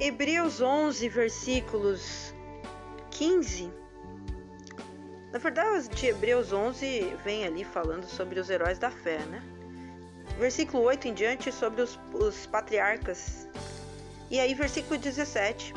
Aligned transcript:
Hebreus 0.00 0.60
11, 0.60 1.08
versículos 1.08 2.32
15. 3.10 3.72
Na 5.32 5.40
verdade, 5.40 5.88
de 5.88 6.06
Hebreus 6.06 6.52
11 6.52 7.16
vem 7.24 7.44
ali 7.44 7.64
falando 7.64 8.04
sobre 8.04 8.38
os 8.38 8.48
heróis 8.48 8.78
da 8.78 8.92
fé, 8.92 9.18
né? 9.26 9.42
Versículo 10.38 10.84
8 10.84 11.08
em 11.08 11.14
diante 11.14 11.50
sobre 11.50 11.82
os, 11.82 11.98
os 12.14 12.46
patriarcas. 12.46 13.48
E 14.30 14.38
aí, 14.38 14.54
versículo 14.54 15.00
17, 15.00 15.74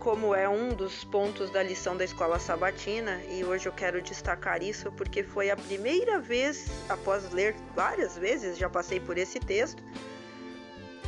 como 0.00 0.34
é 0.34 0.48
um 0.48 0.70
dos 0.70 1.04
pontos 1.04 1.50
da 1.50 1.62
lição 1.62 1.96
da 1.96 2.04
escola 2.04 2.38
sabatina, 2.40 3.22
e 3.30 3.44
hoje 3.44 3.68
eu 3.68 3.72
quero 3.72 4.02
destacar 4.02 4.60
isso 4.60 4.90
porque 4.92 5.22
foi 5.22 5.50
a 5.50 5.56
primeira 5.56 6.18
vez, 6.18 6.68
após 6.88 7.30
ler 7.30 7.54
várias 7.76 8.18
vezes, 8.18 8.58
já 8.58 8.68
passei 8.68 8.98
por 8.98 9.16
esse 9.16 9.38
texto, 9.38 9.84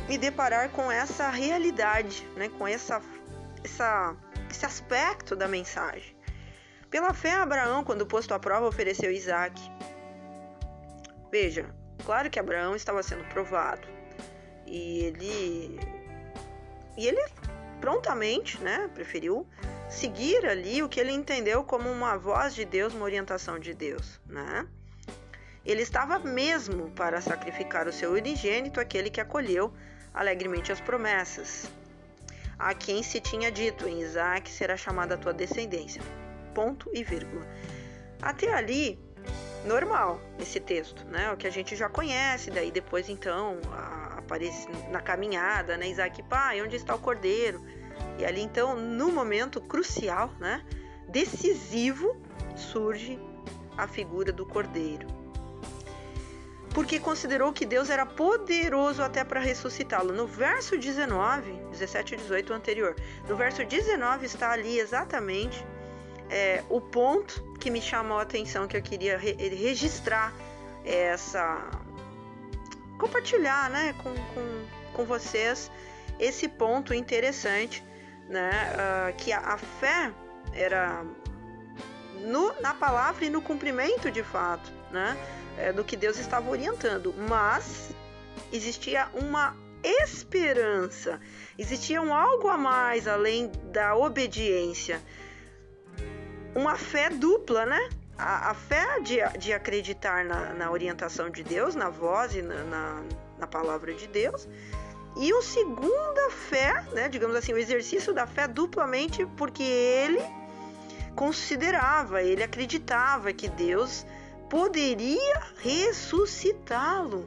me 0.07 0.17
deparar 0.17 0.69
com 0.69 0.91
essa 0.91 1.29
realidade, 1.29 2.27
né, 2.35 2.49
com 2.49 2.67
essa, 2.67 3.01
essa, 3.63 4.15
esse 4.49 4.65
aspecto 4.65 5.35
da 5.35 5.47
mensagem. 5.47 6.15
Pela 6.89 7.13
fé, 7.13 7.31
Abraão, 7.31 7.83
quando 7.83 8.05
posto 8.05 8.33
à 8.33 8.39
prova, 8.39 8.67
ofereceu 8.67 9.11
Isaac. 9.11 9.59
Veja, 11.31 11.65
claro 12.05 12.29
que 12.29 12.39
Abraão 12.39 12.75
estava 12.75 13.01
sendo 13.01 13.23
provado 13.29 13.87
e 14.67 15.05
ele 15.05 15.79
e 16.95 17.07
ele 17.07 17.23
prontamente, 17.81 18.61
né, 18.61 18.89
preferiu 18.93 19.47
seguir 19.89 20.45
ali 20.45 20.81
o 20.83 20.89
que 20.89 20.99
ele 20.99 21.11
entendeu 21.11 21.63
como 21.63 21.89
uma 21.89 22.17
voz 22.17 22.53
de 22.53 22.65
Deus, 22.65 22.93
uma 22.93 23.05
orientação 23.05 23.59
de 23.59 23.73
Deus, 23.73 24.19
né? 24.25 24.67
Ele 25.65 25.81
estava 25.81 26.19
mesmo 26.19 26.91
para 26.91 27.21
sacrificar 27.21 27.87
o 27.87 27.93
seu 27.93 28.11
unigênito, 28.13 28.79
aquele 28.79 29.09
que 29.09 29.21
acolheu 29.21 29.73
alegremente 30.13 30.71
as 30.71 30.79
promessas. 30.79 31.69
A 32.59 32.73
quem 32.73 33.01
se 33.01 33.19
tinha 33.19 33.51
dito: 33.51 33.87
em 33.87 34.01
Isaac 34.01 34.49
será 34.49 34.77
chamada 34.77 35.15
a 35.15 35.17
tua 35.17 35.33
descendência. 35.33 36.01
Ponto 36.53 36.89
e 36.93 37.03
vírgula. 37.03 37.45
Até 38.21 38.53
ali, 38.53 38.99
normal 39.65 40.21
esse 40.39 40.59
texto, 40.59 41.03
né? 41.05 41.31
O 41.31 41.37
que 41.37 41.47
a 41.47 41.49
gente 41.49 41.75
já 41.75 41.89
conhece, 41.89 42.51
daí 42.51 42.71
depois 42.71 43.09
então 43.09 43.57
aparece 44.17 44.67
na 44.91 45.01
caminhada, 45.01 45.75
né? 45.77 45.87
Isaac, 45.87 46.21
pai, 46.23 46.61
onde 46.61 46.75
está 46.75 46.93
o 46.93 46.99
cordeiro? 46.99 47.61
E 48.19 48.25
ali 48.25 48.41
então, 48.41 48.75
no 48.75 49.11
momento 49.11 49.59
crucial, 49.59 50.31
né? 50.39 50.63
Decisivo, 51.09 52.15
surge 52.55 53.19
a 53.77 53.87
figura 53.87 54.31
do 54.31 54.45
cordeiro 54.45 55.22
porque 56.73 56.99
considerou 56.99 57.53
que 57.53 57.65
Deus 57.65 57.89
era 57.89 58.05
poderoso 58.05 59.03
até 59.03 59.23
para 59.23 59.39
ressuscitá-lo. 59.39 60.11
No 60.11 60.25
verso 60.25 60.77
19, 60.77 61.51
17 61.71 62.15
e 62.15 62.17
18 62.17 62.53
anterior, 62.53 62.95
no 63.27 63.35
verso 63.35 63.63
19 63.63 64.25
está 64.25 64.51
ali 64.51 64.79
exatamente 64.79 65.63
é, 66.29 66.63
o 66.69 66.81
ponto 66.81 67.43
que 67.59 67.69
me 67.69 67.81
chamou 67.81 68.17
a 68.17 68.23
atenção, 68.23 68.67
que 68.67 68.75
eu 68.75 68.81
queria 68.81 69.17
re 69.17 69.33
registrar 69.33 70.33
essa. 70.83 71.61
compartilhar 72.97 73.69
né, 73.69 73.93
com, 74.01 74.13
com, 74.13 74.65
com 74.93 75.05
vocês 75.05 75.71
esse 76.19 76.47
ponto 76.47 76.93
interessante, 76.93 77.83
né, 78.27 78.51
uh, 78.73 79.15
que 79.15 79.31
a, 79.31 79.39
a 79.39 79.57
fé 79.57 80.11
era 80.53 81.05
no, 82.23 82.53
na 82.61 82.73
palavra 82.73 83.25
e 83.25 83.29
no 83.29 83.41
cumprimento 83.41 84.09
de 84.09 84.23
fato, 84.23 84.71
né? 84.91 85.17
é, 85.57 85.71
do 85.71 85.83
que 85.83 85.95
Deus 85.95 86.17
estava 86.17 86.49
orientando, 86.49 87.13
mas 87.27 87.91
existia 88.51 89.07
uma 89.13 89.55
esperança, 89.83 91.19
existia 91.57 92.01
um 92.01 92.13
algo 92.13 92.47
a 92.47 92.57
mais 92.57 93.07
além 93.07 93.51
da 93.71 93.95
obediência, 93.95 95.01
uma 96.55 96.75
fé 96.75 97.09
dupla, 97.09 97.65
né? 97.65 97.89
A, 98.17 98.51
a 98.51 98.53
fé 98.53 98.99
de, 99.01 99.17
de 99.39 99.51
acreditar 99.51 100.23
na, 100.23 100.53
na, 100.53 100.71
orientação 100.71 101.29
de 101.29 101.43
Deus, 101.43 101.73
na 101.73 101.89
voz 101.89 102.35
e 102.35 102.43
na, 102.43 102.63
na, 102.63 103.03
na 103.39 103.47
palavra 103.47 103.91
de 103.93 104.07
Deus, 104.07 104.47
e 105.17 105.33
uma 105.33 105.41
segunda 105.41 106.29
fé, 106.29 106.83
né, 106.93 107.09
digamos 107.09 107.35
assim, 107.35 107.53
o 107.53 107.57
exercício 107.57 108.13
da 108.13 108.25
fé 108.27 108.47
duplamente 108.47 109.25
porque 109.37 109.63
ele 109.63 110.21
considerava, 111.15 112.21
ele 112.21 112.43
acreditava 112.43 113.31
que 113.33 113.47
Deus 113.47 114.05
poderia 114.49 115.41
ressuscitá-lo. 115.57 117.25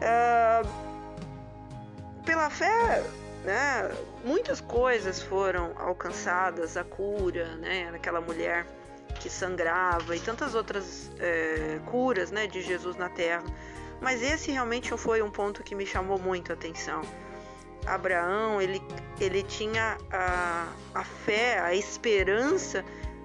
É, 0.00 0.62
pela 2.24 2.48
fé, 2.48 3.04
né, 3.44 3.90
muitas 4.24 4.60
coisas 4.60 5.20
foram 5.20 5.72
alcançadas, 5.76 6.76
a 6.76 6.84
cura, 6.84 7.56
né, 7.56 7.90
aquela 7.94 8.20
mulher 8.20 8.66
que 9.18 9.28
sangrava 9.28 10.16
e 10.16 10.20
tantas 10.20 10.54
outras 10.54 11.10
é, 11.18 11.78
curas, 11.90 12.30
né, 12.30 12.46
de 12.46 12.62
Jesus 12.62 12.96
na 12.96 13.08
Terra. 13.08 13.44
Mas 14.00 14.22
esse 14.22 14.50
realmente 14.50 14.96
foi 14.96 15.20
um 15.20 15.30
ponto 15.30 15.62
que 15.62 15.74
me 15.74 15.84
chamou 15.84 16.18
muito 16.18 16.50
a 16.50 16.54
atenção. 16.54 17.02
Abraão, 17.86 18.60
ele, 18.60 18.82
ele 19.20 19.42
tinha 19.42 19.96
a, 20.10 20.68
a 20.94 21.04
fé, 21.04 21.58
a 21.60 21.74
esperança 21.74 22.84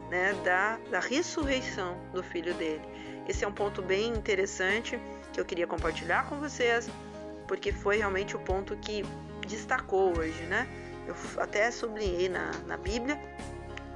né, 0.10 0.34
da, 0.44 0.78
da 0.90 1.00
ressurreição 1.00 1.98
do 2.14 2.24
filho 2.24 2.54
dele. 2.56 2.82
Esse 3.28 3.44
é 3.44 3.48
um 3.48 3.52
ponto 3.52 3.82
bem 3.82 4.10
interessante 4.10 5.00
que 5.34 5.40
eu 5.40 5.46
queria 5.46 5.68
compartilhar 5.68 6.28
com 6.30 6.40
vocês, 6.40 6.90
porque 7.48 7.72
foi 7.72 7.98
realmente 7.98 8.36
o 8.36 8.40
ponto 8.40 8.76
que 8.78 9.04
destacou 9.48 10.18
hoje, 10.18 10.44
né? 10.44 10.68
Eu 11.08 11.16
até 11.42 11.70
sublinhei 11.70 12.30
na, 12.30 12.52
na 12.66 12.78
Bíblia, 12.78 13.20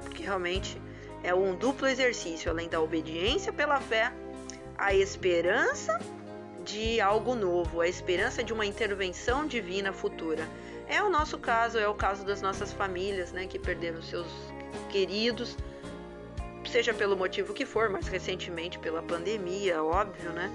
porque 0.02 0.22
realmente 0.22 0.80
é 1.22 1.34
um 1.34 1.54
duplo 1.54 1.86
exercício, 1.86 2.50
além 2.50 2.68
da 2.68 2.80
obediência 2.80 3.52
pela 3.52 3.80
fé, 3.80 4.12
a 4.78 4.94
esperança 4.94 5.98
de 6.70 7.00
algo 7.00 7.34
novo, 7.34 7.80
a 7.80 7.88
esperança 7.88 8.42
de 8.42 8.52
uma 8.52 8.66
intervenção 8.66 9.46
divina 9.46 9.92
futura. 9.92 10.46
É 10.88 11.02
o 11.02 11.08
nosso 11.08 11.38
caso, 11.38 11.78
é 11.78 11.88
o 11.88 11.94
caso 11.94 12.24
das 12.24 12.42
nossas 12.42 12.72
famílias, 12.72 13.32
né, 13.32 13.46
que 13.46 13.58
perderam 13.58 14.02
seus 14.02 14.26
queridos 14.88 15.56
seja 16.70 16.94
pelo 16.94 17.16
motivo 17.16 17.52
que 17.52 17.66
for, 17.66 17.88
mais 17.88 18.06
recentemente 18.06 18.78
pela 18.78 19.02
pandemia, 19.02 19.82
óbvio, 19.82 20.30
né? 20.30 20.50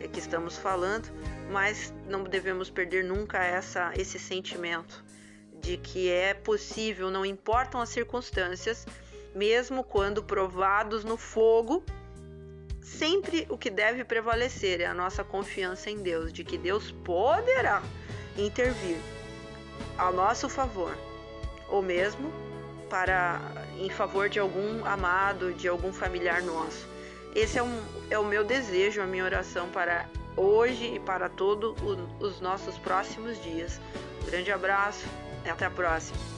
É 0.00 0.06
que 0.06 0.18
estamos 0.18 0.56
falando, 0.56 1.10
mas 1.50 1.92
não 2.06 2.22
devemos 2.22 2.70
perder 2.70 3.02
nunca 3.04 3.42
essa, 3.42 3.92
esse 3.96 4.18
sentimento 4.18 5.04
de 5.60 5.76
que 5.76 6.08
é 6.08 6.34
possível, 6.34 7.10
não 7.10 7.26
importam 7.26 7.80
as 7.80 7.88
circunstâncias, 7.88 8.86
mesmo 9.34 9.82
quando 9.82 10.22
provados 10.22 11.04
no 11.04 11.16
fogo, 11.16 11.82
sempre 12.88 13.46
o 13.48 13.58
que 13.58 13.70
deve 13.70 14.04
prevalecer 14.04 14.80
é 14.80 14.86
a 14.86 14.94
nossa 14.94 15.22
confiança 15.22 15.90
em 15.90 15.98
Deus, 15.98 16.32
de 16.32 16.42
que 16.42 16.56
Deus 16.56 16.90
poderá 16.90 17.82
intervir 18.36 18.96
ao 19.96 20.12
nosso 20.12 20.48
favor, 20.48 20.96
ou 21.68 21.82
mesmo 21.82 22.32
para 22.88 23.40
em 23.78 23.90
favor 23.90 24.28
de 24.28 24.38
algum 24.38 24.84
amado, 24.84 25.52
de 25.52 25.68
algum 25.68 25.92
familiar 25.92 26.42
nosso. 26.42 26.88
Esse 27.34 27.58
é, 27.58 27.62
um, 27.62 27.84
é 28.10 28.18
o 28.18 28.24
meu 28.24 28.42
desejo, 28.42 29.02
a 29.02 29.06
minha 29.06 29.24
oração 29.24 29.68
para 29.68 30.06
hoje 30.36 30.94
e 30.94 31.00
para 31.00 31.28
todos 31.28 31.76
os 32.18 32.40
nossos 32.40 32.78
próximos 32.78 33.40
dias. 33.42 33.80
Um 34.22 34.30
grande 34.30 34.50
abraço 34.50 35.04
até 35.46 35.66
a 35.66 35.70
próxima. 35.70 36.37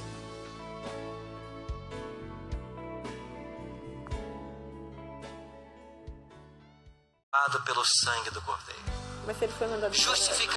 Pelo 7.65 7.85
sangue 7.85 8.31
do 8.31 8.41
Cordeiro. 8.43 8.81
Mas 9.27 9.41
ele 9.41 9.53
foi 9.53 9.67
mandado 9.67 9.95
Justifica 9.95 10.55